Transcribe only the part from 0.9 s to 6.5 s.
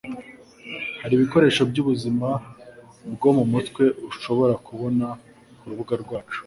hari ibikoresho byubuzima bwo mumutwe ushobora kubona kurubuga rwacu.